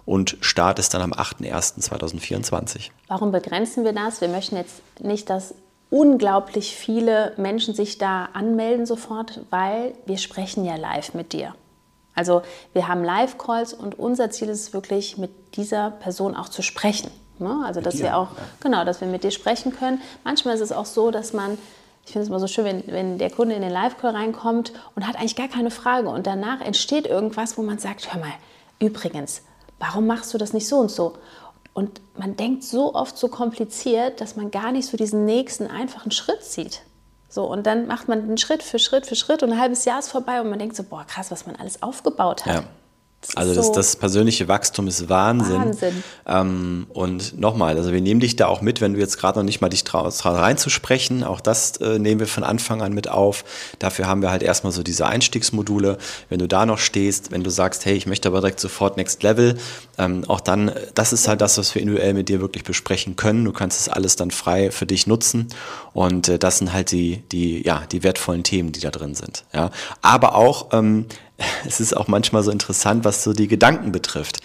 Und 0.06 0.36
Start 0.40 0.78
ist 0.78 0.92
dann 0.92 1.00
am 1.00 1.12
8.1.2024. 1.12 2.90
Warum 3.08 3.32
begrenzen 3.32 3.84
wir 3.84 3.92
das? 3.92 4.20
Wir 4.20 4.28
möchten 4.28 4.56
jetzt 4.56 4.82
nicht, 5.00 5.30
dass 5.30 5.54
unglaublich 5.88 6.76
viele 6.76 7.32
Menschen 7.36 7.74
sich 7.74 7.98
da 7.98 8.28
anmelden 8.34 8.84
sofort, 8.84 9.40
weil 9.50 9.94
wir 10.06 10.18
sprechen 10.18 10.64
ja 10.64 10.76
live 10.76 11.14
mit 11.14 11.32
dir. 11.32 11.54
Also 12.14 12.42
wir 12.72 12.88
haben 12.88 13.02
Live-Calls 13.02 13.72
und 13.72 13.98
unser 13.98 14.30
Ziel 14.30 14.48
ist 14.48 14.60
es 14.60 14.72
wirklich, 14.72 15.18
mit 15.18 15.56
dieser 15.56 15.90
Person 15.90 16.36
auch 16.36 16.48
zu 16.48 16.62
sprechen. 16.62 17.10
Ne? 17.38 17.62
Also 17.64 17.80
dass 17.80 17.96
dir, 17.96 18.04
wir 18.04 18.16
auch, 18.16 18.28
genau, 18.60 18.84
dass 18.84 19.00
wir 19.00 19.08
mit 19.08 19.24
dir 19.24 19.30
sprechen 19.30 19.74
können. 19.74 20.00
Manchmal 20.22 20.54
ist 20.54 20.60
es 20.60 20.72
auch 20.72 20.86
so, 20.86 21.10
dass 21.10 21.32
man, 21.32 21.58
ich 22.06 22.12
finde 22.12 22.24
es 22.24 22.28
immer 22.28 22.40
so 22.40 22.46
schön, 22.46 22.64
wenn, 22.64 22.86
wenn 22.86 23.18
der 23.18 23.30
Kunde 23.30 23.54
in 23.54 23.62
den 23.62 23.70
Live-Call 23.70 24.14
reinkommt 24.14 24.72
und 24.94 25.06
hat 25.06 25.16
eigentlich 25.16 25.36
gar 25.36 25.48
keine 25.48 25.70
Frage 25.70 26.08
und 26.08 26.26
danach 26.26 26.60
entsteht 26.60 27.06
irgendwas, 27.06 27.56
wo 27.56 27.62
man 27.62 27.78
sagt, 27.78 28.12
hör 28.12 28.20
mal, 28.20 28.32
übrigens, 28.78 29.42
warum 29.78 30.06
machst 30.06 30.34
du 30.34 30.38
das 30.38 30.52
nicht 30.52 30.68
so 30.68 30.76
und 30.76 30.90
so? 30.90 31.14
Und 31.72 32.00
man 32.16 32.36
denkt 32.36 32.62
so 32.62 32.94
oft 32.94 33.16
so 33.18 33.28
kompliziert, 33.28 34.20
dass 34.20 34.36
man 34.36 34.50
gar 34.50 34.70
nicht 34.70 34.86
so 34.86 34.96
diesen 34.96 35.24
nächsten 35.24 35.66
einfachen 35.66 36.12
Schritt 36.12 36.44
sieht. 36.44 36.82
So, 37.28 37.44
und 37.50 37.66
dann 37.66 37.88
macht 37.88 38.06
man 38.06 38.28
den 38.28 38.38
Schritt 38.38 38.62
für 38.62 38.78
Schritt 38.78 39.06
für 39.06 39.16
Schritt 39.16 39.42
und 39.42 39.52
ein 39.52 39.58
halbes 39.58 39.84
Jahr 39.84 39.98
ist 39.98 40.10
vorbei 40.10 40.40
und 40.40 40.50
man 40.50 40.58
denkt 40.58 40.76
so, 40.76 40.84
boah, 40.84 41.04
krass, 41.04 41.32
was 41.32 41.46
man 41.46 41.56
alles 41.56 41.82
aufgebaut 41.82 42.46
hat. 42.46 42.54
Ja. 42.54 42.64
Also 43.34 43.54
das, 43.54 43.72
das, 43.72 43.96
persönliche 43.96 44.48
Wachstum 44.48 44.86
ist 44.86 45.08
Wahnsinn. 45.08 45.60
Wahnsinn. 45.60 46.04
Ähm, 46.26 46.86
und 46.92 47.38
nochmal, 47.38 47.76
also 47.76 47.92
wir 47.92 48.00
nehmen 48.00 48.20
dich 48.20 48.36
da 48.36 48.46
auch 48.46 48.60
mit, 48.60 48.80
wenn 48.80 48.94
du 48.94 49.00
jetzt 49.00 49.18
gerade 49.18 49.38
noch 49.38 49.44
nicht 49.44 49.60
mal 49.60 49.68
dich 49.68 49.84
traust, 49.84 50.24
reinzusprechen. 50.24 51.24
Auch 51.24 51.40
das 51.40 51.76
äh, 51.78 51.98
nehmen 51.98 52.20
wir 52.20 52.26
von 52.26 52.44
Anfang 52.44 52.82
an 52.82 52.92
mit 52.92 53.08
auf. 53.08 53.44
Dafür 53.78 54.06
haben 54.06 54.22
wir 54.22 54.30
halt 54.30 54.42
erstmal 54.42 54.72
so 54.72 54.82
diese 54.82 55.06
Einstiegsmodule. 55.06 55.98
Wenn 56.28 56.38
du 56.38 56.48
da 56.48 56.66
noch 56.66 56.78
stehst, 56.78 57.30
wenn 57.30 57.42
du 57.42 57.50
sagst, 57.50 57.84
hey, 57.84 57.94
ich 57.94 58.06
möchte 58.06 58.28
aber 58.28 58.40
direkt 58.40 58.60
sofort 58.60 58.96
Next 58.96 59.22
Level, 59.22 59.56
ähm, 59.98 60.24
auch 60.28 60.40
dann, 60.40 60.72
das 60.94 61.12
ist 61.12 61.26
halt 61.28 61.40
das, 61.40 61.58
was 61.58 61.74
wir 61.74 61.82
individuell 61.82 62.14
mit 62.14 62.28
dir 62.28 62.40
wirklich 62.40 62.64
besprechen 62.64 63.16
können. 63.16 63.44
Du 63.44 63.52
kannst 63.52 63.80
es 63.80 63.88
alles 63.88 64.16
dann 64.16 64.30
frei 64.30 64.70
für 64.70 64.86
dich 64.86 65.06
nutzen. 65.06 65.48
Und 65.92 66.28
äh, 66.28 66.38
das 66.38 66.58
sind 66.58 66.72
halt 66.72 66.90
die, 66.90 67.22
die, 67.32 67.64
ja, 67.64 67.84
die 67.90 68.02
wertvollen 68.02 68.42
Themen, 68.42 68.72
die 68.72 68.80
da 68.80 68.90
drin 68.90 69.14
sind. 69.14 69.44
Ja. 69.52 69.70
Aber 70.02 70.34
auch, 70.34 70.68
ähm, 70.72 71.06
es 71.66 71.80
ist 71.80 71.96
auch 71.96 72.08
manchmal 72.08 72.42
so 72.42 72.50
interessant, 72.50 73.04
was 73.04 73.22
so 73.24 73.32
die 73.32 73.48
Gedanken 73.48 73.92
betrifft. 73.92 74.40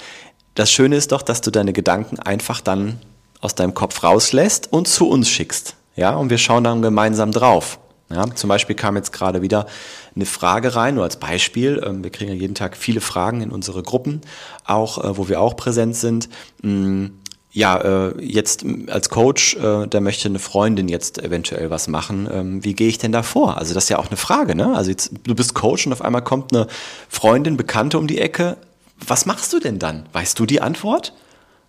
Das 0.55 0.71
Schöne 0.71 0.95
ist 0.95 1.11
doch, 1.11 1.21
dass 1.21 1.41
du 1.41 1.51
deine 1.51 1.73
Gedanken 1.73 2.19
einfach 2.19 2.61
dann 2.61 2.99
aus 3.41 3.55
deinem 3.55 3.73
Kopf 3.73 4.03
rauslässt 4.03 4.71
und 4.71 4.87
zu 4.87 5.07
uns 5.09 5.29
schickst. 5.29 5.75
Ja, 5.95 6.15
und 6.15 6.29
wir 6.29 6.37
schauen 6.37 6.63
dann 6.63 6.81
gemeinsam 6.81 7.31
drauf. 7.31 7.79
Ja, 8.11 8.25
zum 8.33 8.47
Beispiel 8.47 8.75
kam 8.75 8.95
jetzt 8.95 9.13
gerade 9.13 9.41
wieder 9.41 9.67
eine 10.15 10.25
Frage 10.25 10.75
rein, 10.75 10.95
nur 10.95 11.03
als 11.03 11.17
Beispiel. 11.17 11.81
Ähm, 11.85 12.03
wir 12.03 12.09
kriegen 12.09 12.31
ja 12.31 12.37
jeden 12.37 12.55
Tag 12.55 12.75
viele 12.75 13.01
Fragen 13.01 13.41
in 13.41 13.51
unsere 13.51 13.83
Gruppen, 13.83 14.21
auch 14.65 15.03
äh, 15.03 15.17
wo 15.17 15.29
wir 15.29 15.39
auch 15.39 15.55
präsent 15.55 15.95
sind. 15.95 16.27
Ja, 17.51 18.09
äh, 18.09 18.23
jetzt 18.23 18.63
als 18.87 19.09
Coach, 19.09 19.55
äh, 19.55 19.87
da 19.87 19.99
möchte 20.01 20.27
eine 20.27 20.37
Freundin 20.37 20.87
jetzt 20.87 21.17
eventuell 21.17 21.71
was 21.71 21.87
machen. 21.87 22.29
Ähm, 22.31 22.63
wie 22.63 22.73
gehe 22.73 22.87
ich 22.87 22.99
denn 22.99 23.11
da 23.11 23.23
vor? 23.23 23.57
Also 23.57 23.73
das 23.73 23.85
ist 23.85 23.89
ja 23.89 23.97
auch 23.97 24.07
eine 24.07 24.17
Frage, 24.17 24.53
ne? 24.53 24.75
Also 24.75 24.91
jetzt, 24.91 25.11
du 25.23 25.33
bist 25.33 25.55
Coach 25.55 25.87
und 25.87 25.93
auf 25.93 26.03
einmal 26.03 26.23
kommt 26.23 26.53
eine 26.53 26.67
Freundin, 27.09 27.57
Bekannte 27.57 27.97
um 27.97 28.05
die 28.05 28.19
Ecke. 28.19 28.57
Was 29.05 29.25
machst 29.25 29.51
du 29.51 29.59
denn 29.59 29.79
dann? 29.79 30.05
Weißt 30.13 30.37
du 30.37 30.45
die 30.45 30.61
Antwort? 30.61 31.13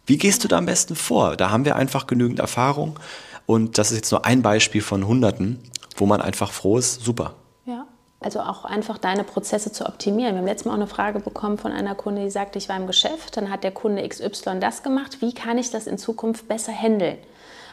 Wie 0.04 0.18
gehst 0.18 0.44
du 0.44 0.49
da 0.49 0.58
am 0.58 0.66
besten 0.66 0.96
vor? 0.96 1.37
Da 1.37 1.50
haben 1.50 1.64
wir 1.64 1.76
einfach 1.76 2.06
genügend 2.06 2.40
Erfahrung 2.40 2.99
und 3.46 3.78
das 3.78 3.90
ist 3.90 3.96
jetzt 3.96 4.10
nur 4.10 4.26
ein 4.26 4.42
Beispiel 4.42 4.82
von 4.82 5.06
Hunderten, 5.06 5.60
wo 5.96 6.04
man 6.04 6.20
einfach 6.20 6.52
froh 6.52 6.76
ist. 6.76 7.02
Super. 7.02 7.34
Also 8.23 8.41
auch 8.41 8.67
einfach 8.67 8.99
deine 8.99 9.25
Prozesse 9.25 9.73
zu 9.73 9.87
optimieren. 9.87 10.35
Wir 10.35 10.41
haben 10.41 10.47
letztes 10.47 10.67
Mal 10.67 10.73
auch 10.73 10.77
eine 10.77 10.87
Frage 10.87 11.21
bekommen 11.21 11.57
von 11.57 11.73
einer 11.73 11.95
Kunde, 11.95 12.23
die 12.23 12.31
sagte, 12.31 12.59
ich 12.59 12.69
war 12.69 12.77
im 12.77 12.87
Geschäft, 12.87 13.39
dann 13.39 13.50
hat 13.50 13.65
der 13.65 13.73
Kunde 13.73 14.07
XY 14.07 14.61
das 14.61 14.83
gemacht. 14.83 15.23
Wie 15.23 15.33
kann 15.33 15.57
ich 15.57 15.71
das 15.71 15.87
in 15.87 15.97
Zukunft 15.97 16.47
besser 16.47 16.73
handeln? 16.73 17.17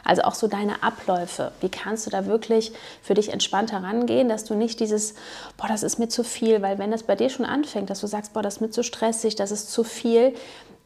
Also 0.04 0.22
auch 0.22 0.34
so 0.34 0.48
deine 0.48 0.82
Abläufe. 0.82 1.52
Wie 1.60 1.68
kannst 1.68 2.06
du 2.06 2.10
da 2.10 2.24
wirklich 2.24 2.72
für 3.02 3.12
dich 3.12 3.30
entspannt 3.30 3.72
herangehen, 3.72 4.30
dass 4.30 4.44
du 4.44 4.54
nicht 4.54 4.80
dieses, 4.80 5.14
boah, 5.58 5.68
das 5.68 5.82
ist 5.82 5.98
mir 5.98 6.08
zu 6.08 6.24
viel, 6.24 6.62
weil 6.62 6.78
wenn 6.78 6.90
das 6.90 7.02
bei 7.02 7.14
dir 7.14 7.28
schon 7.28 7.44
anfängt, 7.44 7.90
dass 7.90 8.00
du 8.00 8.06
sagst, 8.06 8.32
boah, 8.32 8.42
das 8.42 8.54
ist 8.54 8.60
mir 8.62 8.70
zu 8.70 8.82
stressig, 8.82 9.36
das 9.36 9.50
ist 9.50 9.70
zu 9.70 9.84
viel, 9.84 10.34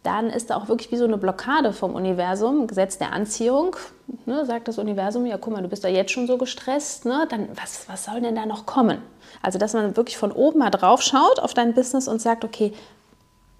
dann 0.02 0.30
ist 0.30 0.50
da 0.50 0.56
auch 0.56 0.68
wirklich 0.68 0.90
wie 0.90 0.96
so 0.96 1.04
eine 1.04 1.16
Blockade 1.16 1.72
vom 1.72 1.94
Universum, 1.94 2.66
Gesetz 2.66 2.98
der 2.98 3.12
Anziehung. 3.12 3.76
Ne, 4.26 4.44
sagt 4.44 4.68
das 4.68 4.78
Universum, 4.78 5.26
ja, 5.26 5.38
guck 5.38 5.52
mal, 5.52 5.62
du 5.62 5.68
bist 5.68 5.84
da 5.84 5.88
jetzt 5.88 6.10
schon 6.10 6.26
so 6.26 6.38
gestresst, 6.38 7.06
ne, 7.06 7.26
dann 7.30 7.48
was, 7.54 7.88
was 7.88 8.04
soll 8.04 8.20
denn 8.20 8.34
da 8.34 8.46
noch 8.46 8.66
kommen? 8.66 8.98
Also, 9.42 9.58
dass 9.58 9.72
man 9.72 9.96
wirklich 9.96 10.16
von 10.16 10.32
oben 10.32 10.58
mal 10.58 10.70
drauf 10.70 11.02
schaut 11.02 11.40
auf 11.40 11.54
dein 11.54 11.72
Business 11.72 12.08
und 12.08 12.20
sagt, 12.20 12.44
okay, 12.44 12.72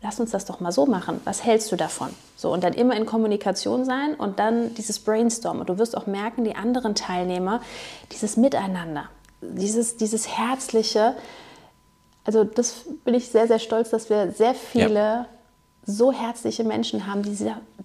lass 0.03 0.19
uns 0.21 0.33
das 0.33 0.45
doch 0.45 0.61
mal 0.61 0.73
so 0.73 0.85
machen. 0.85 1.21
Was 1.25 1.45
hältst 1.45 1.71
du 1.73 1.77
davon? 1.77 2.11
So, 2.37 2.53
und 2.53 2.65
dann 2.65 2.75
immer 2.75 2.97
in 2.97 3.07
Kommunikation 3.07 3.85
sein 3.85 4.15
und 4.15 4.39
dann 4.41 4.75
dieses 4.75 4.99
Brainstorm. 4.99 5.61
Und 5.61 5.69
du 5.69 5.79
wirst 5.79 5.97
auch 5.97 6.07
merken, 6.07 6.45
die 6.45 6.57
anderen 6.57 6.95
Teilnehmer, 6.95 7.61
dieses 8.11 8.37
Miteinander, 8.37 9.05
dieses, 9.41 9.97
dieses 9.97 10.29
Herzliche. 10.29 11.15
Also, 12.25 12.45
das 12.45 12.85
bin 13.05 13.15
ich 13.15 13.29
sehr, 13.29 13.47
sehr 13.47 13.61
stolz, 13.61 13.91
dass 13.91 14.11
wir 14.11 14.33
sehr 14.33 14.55
viele. 14.55 14.99
Ja 14.99 15.27
so 15.85 16.13
herzliche 16.13 16.65
Menschen 16.65 17.07
haben, 17.07 17.23
die, 17.23 17.37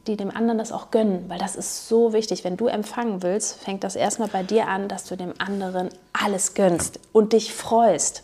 die 0.06 0.18
dem 0.18 0.30
anderen 0.30 0.58
das 0.58 0.72
auch 0.72 0.92
gönnen, 0.92 1.26
weil 1.30 1.40
das 1.40 1.56
ist 1.56 1.88
so 1.88 2.14
wichtig. 2.14 2.44
Wenn 2.44 2.58
du 2.58 2.68
empfangen 2.68 3.24
willst, 3.24 3.56
fängt 3.56 3.84
das 3.84 3.96
erstmal 3.96 4.28
bei 4.28 4.44
dir 4.44 4.68
an, 4.68 4.88
dass 4.88 5.06
du 5.06 5.16
dem 5.16 5.34
anderen 5.40 5.90
alles 6.14 6.54
gönnst 6.54 7.00
und 7.12 7.34
dich 7.34 7.54
freust. 7.54 8.24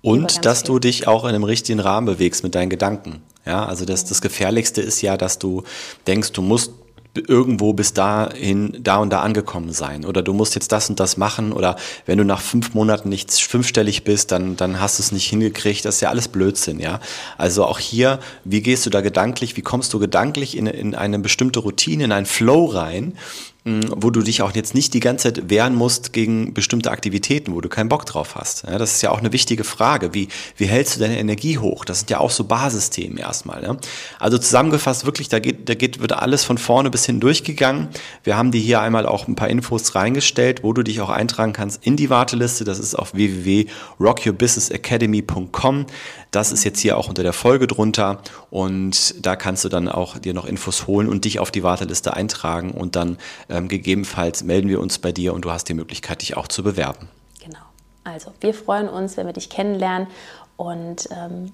Und 0.00 0.44
dass 0.44 0.62
viel. 0.62 0.66
du 0.66 0.78
dich 0.80 1.06
auch 1.06 1.22
in 1.24 1.30
einem 1.30 1.44
richtigen 1.44 1.78
Rahmen 1.78 2.06
bewegst 2.06 2.42
mit 2.42 2.56
deinen 2.56 2.70
Gedanken. 2.70 3.22
Ja, 3.46 3.66
also 3.66 3.84
das, 3.84 4.04
das 4.04 4.20
Gefährlichste 4.20 4.80
ist 4.80 5.00
ja, 5.00 5.16
dass 5.16 5.38
du 5.38 5.62
denkst, 6.06 6.32
du 6.32 6.42
musst 6.42 6.72
irgendwo 7.14 7.72
bis 7.72 7.92
dahin, 7.92 8.78
da 8.80 8.96
und 8.96 9.10
da 9.10 9.20
angekommen 9.20 9.72
sein. 9.72 10.04
Oder 10.04 10.22
du 10.22 10.32
musst 10.32 10.54
jetzt 10.54 10.72
das 10.72 10.88
und 10.88 10.98
das 10.98 11.16
machen. 11.16 11.52
Oder 11.52 11.76
wenn 12.06 12.18
du 12.18 12.24
nach 12.24 12.40
fünf 12.40 12.74
Monaten 12.74 13.08
nicht 13.08 13.30
fünfstellig 13.32 14.04
bist, 14.04 14.32
dann, 14.32 14.56
dann 14.56 14.80
hast 14.80 14.98
du 14.98 15.02
es 15.02 15.12
nicht 15.12 15.28
hingekriegt. 15.28 15.84
Das 15.84 15.96
ist 15.96 16.00
ja 16.00 16.08
alles 16.08 16.28
Blödsinn, 16.28 16.80
ja. 16.80 17.00
Also 17.36 17.64
auch 17.64 17.78
hier, 17.78 18.18
wie 18.44 18.62
gehst 18.62 18.86
du 18.86 18.90
da 18.90 19.02
gedanklich, 19.02 19.56
wie 19.56 19.62
kommst 19.62 19.92
du 19.92 19.98
gedanklich 19.98 20.56
in, 20.56 20.66
in 20.66 20.94
eine 20.94 21.18
bestimmte 21.18 21.60
Routine, 21.60 22.04
in 22.04 22.12
einen 22.12 22.26
Flow 22.26 22.66
rein, 22.66 23.16
wo 23.64 24.10
du 24.10 24.22
dich 24.22 24.42
auch 24.42 24.56
jetzt 24.56 24.74
nicht 24.74 24.92
die 24.92 24.98
ganze 24.98 25.32
Zeit 25.32 25.48
wehren 25.48 25.76
musst 25.76 26.12
gegen 26.12 26.52
bestimmte 26.52 26.90
Aktivitäten, 26.90 27.54
wo 27.54 27.60
du 27.60 27.68
keinen 27.68 27.88
Bock 27.88 28.04
drauf 28.06 28.34
hast. 28.34 28.64
Ja, 28.66 28.76
das 28.76 28.94
ist 28.94 29.02
ja 29.02 29.12
auch 29.12 29.20
eine 29.20 29.32
wichtige 29.32 29.62
Frage. 29.62 30.14
Wie, 30.14 30.26
wie 30.56 30.66
hältst 30.66 30.96
du 30.96 31.00
deine 31.00 31.16
Energie 31.16 31.58
hoch? 31.58 31.84
Das 31.84 32.00
sind 32.00 32.10
ja 32.10 32.18
auch 32.18 32.32
so 32.32 32.42
Basisthemen 32.42 33.18
erstmal. 33.18 33.62
Ja? 33.62 33.76
Also 34.18 34.38
zusammengefasst 34.38 35.06
wirklich, 35.06 35.28
da 35.28 35.38
geht, 35.38 35.68
da 35.68 35.74
geht, 35.74 36.00
wird 36.00 36.12
alles 36.12 36.42
von 36.42 36.58
vorne 36.58 36.90
bis 36.90 37.06
hin 37.06 37.20
durchgegangen. 37.20 37.86
Wir 38.24 38.36
haben 38.36 38.50
dir 38.50 38.60
hier 38.60 38.80
einmal 38.80 39.06
auch 39.06 39.28
ein 39.28 39.36
paar 39.36 39.48
Infos 39.48 39.94
reingestellt, 39.94 40.64
wo 40.64 40.72
du 40.72 40.82
dich 40.82 41.00
auch 41.00 41.10
eintragen 41.10 41.52
kannst 41.52 41.86
in 41.86 41.96
die 41.96 42.10
Warteliste. 42.10 42.64
Das 42.64 42.80
ist 42.80 42.96
auf 42.96 43.14
www.rockyourbusinessacademy.com. 43.14 45.86
Das 46.32 46.50
ist 46.50 46.64
jetzt 46.64 46.80
hier 46.80 46.96
auch 46.96 47.08
unter 47.08 47.22
der 47.22 47.34
Folge 47.34 47.66
drunter 47.66 48.22
und 48.50 49.24
da 49.24 49.36
kannst 49.36 49.64
du 49.64 49.68
dann 49.68 49.86
auch 49.86 50.18
dir 50.18 50.32
noch 50.32 50.46
Infos 50.46 50.86
holen 50.86 51.08
und 51.08 51.26
dich 51.26 51.38
auf 51.38 51.50
die 51.50 51.62
Warteliste 51.62 52.14
eintragen 52.14 52.70
und 52.70 52.96
dann 52.96 53.18
ähm, 53.52 53.68
gegebenenfalls 53.68 54.42
melden 54.42 54.68
wir 54.68 54.80
uns 54.80 54.98
bei 54.98 55.12
dir 55.12 55.32
und 55.34 55.44
du 55.44 55.52
hast 55.52 55.68
die 55.68 55.74
Möglichkeit, 55.74 56.22
dich 56.22 56.36
auch 56.36 56.48
zu 56.48 56.62
bewerben. 56.62 57.08
Genau. 57.44 57.58
Also 58.04 58.32
wir 58.40 58.54
freuen 58.54 58.88
uns, 58.88 59.16
wenn 59.16 59.26
wir 59.26 59.32
dich 59.32 59.50
kennenlernen 59.50 60.06
und 60.56 61.08
ähm, 61.10 61.52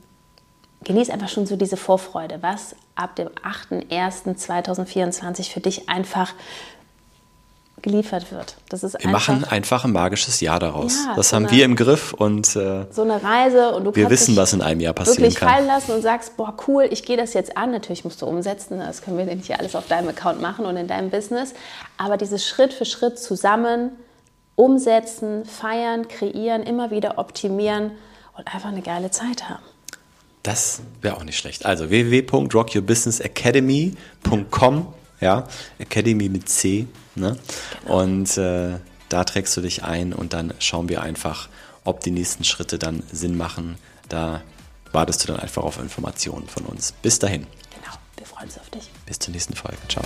genieß 0.84 1.08
einfach 1.10 1.28
schon 1.28 1.46
so 1.46 1.56
diese 1.56 1.76
Vorfreude, 1.76 2.38
was 2.40 2.74
ab 2.94 3.16
dem 3.16 3.28
8.1.2024 3.28 5.52
für 5.52 5.60
dich 5.60 5.88
einfach 5.88 6.32
geliefert 7.82 8.30
wird. 8.32 8.56
Das 8.68 8.82
ist 8.82 9.02
wir 9.02 9.10
machen 9.10 9.44
einfach 9.44 9.84
ein 9.84 9.92
magisches 9.92 10.40
Jahr 10.40 10.58
daraus. 10.58 10.96
Ja, 11.06 11.14
das 11.16 11.30
so 11.30 11.36
haben 11.36 11.46
eine, 11.46 11.56
wir 11.56 11.64
im 11.64 11.76
Griff 11.76 12.12
und 12.12 12.54
äh, 12.56 12.86
so 12.90 13.02
eine 13.02 13.22
Reise 13.22 13.74
und 13.74 13.84
du 13.84 13.94
wir 13.94 14.10
wissen, 14.10 14.36
was 14.36 14.52
in 14.52 14.62
einem 14.62 14.80
Jahr 14.80 14.94
passieren 14.94 15.18
wirklich 15.18 15.36
kann. 15.36 15.48
fallen 15.48 15.66
lassen 15.66 15.92
und 15.92 16.02
sagst, 16.02 16.36
boah 16.36 16.54
cool, 16.66 16.88
ich 16.90 17.04
gehe 17.04 17.16
das 17.16 17.34
jetzt 17.34 17.56
an. 17.56 17.70
Natürlich 17.70 18.04
musst 18.04 18.22
du 18.22 18.26
umsetzen, 18.26 18.78
das 18.78 19.02
können 19.02 19.18
wir 19.18 19.26
nicht 19.26 19.58
alles 19.58 19.74
auf 19.74 19.86
deinem 19.86 20.08
Account 20.08 20.40
machen 20.40 20.66
und 20.66 20.76
in 20.76 20.88
deinem 20.88 21.10
Business, 21.10 21.54
aber 21.96 22.16
dieses 22.16 22.46
Schritt 22.46 22.72
für 22.72 22.84
Schritt 22.84 23.18
zusammen 23.18 23.90
umsetzen, 24.56 25.44
feiern, 25.44 26.08
kreieren, 26.08 26.64
immer 26.64 26.90
wieder 26.90 27.18
optimieren 27.18 27.92
und 28.36 28.52
einfach 28.52 28.70
eine 28.70 28.82
geile 28.82 29.12
Zeit 29.12 29.48
haben. 29.48 29.62
Das 30.42 30.80
wäre 31.00 31.16
auch 31.16 31.24
nicht 31.24 31.38
schlecht. 31.38 31.64
Also 31.66 31.90
www.rockyourbusinessacademy.com, 31.90 34.86
ja, 35.20 35.48
Academy 35.78 36.28
mit 36.28 36.48
C 36.48 36.86
Ne? 37.18 37.36
Genau. 37.82 38.02
Und 38.02 38.38
äh, 38.38 38.78
da 39.08 39.24
trägst 39.24 39.56
du 39.56 39.60
dich 39.60 39.84
ein 39.84 40.12
und 40.12 40.32
dann 40.32 40.54
schauen 40.58 40.88
wir 40.88 41.02
einfach, 41.02 41.48
ob 41.84 42.00
die 42.00 42.10
nächsten 42.10 42.44
Schritte 42.44 42.78
dann 42.78 43.02
Sinn 43.12 43.36
machen. 43.36 43.76
Da 44.08 44.42
wartest 44.92 45.22
du 45.22 45.28
dann 45.28 45.40
einfach 45.40 45.62
auf 45.62 45.78
Informationen 45.78 46.48
von 46.48 46.64
uns. 46.64 46.92
Bis 47.02 47.18
dahin. 47.18 47.46
Genau, 47.74 47.96
wir 48.16 48.26
freuen 48.26 48.44
uns 48.46 48.58
auf 48.58 48.70
dich. 48.70 48.90
Bis 49.06 49.18
zur 49.18 49.32
nächsten 49.32 49.54
Folge. 49.54 49.78
Ciao. 49.88 50.04